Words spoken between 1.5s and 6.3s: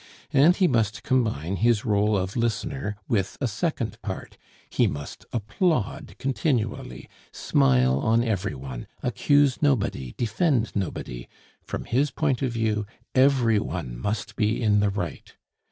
his role of listener with a second part; he must applaud